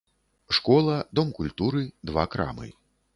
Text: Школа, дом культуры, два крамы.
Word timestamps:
Школа, 0.57 0.95
дом 1.19 1.29
культуры, 1.39 1.83
два 2.11 2.25
крамы. 2.33 2.67